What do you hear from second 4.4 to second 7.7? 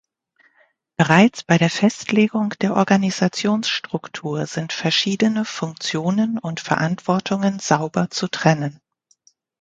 sind verschiedene Funktionen und Verantwortungen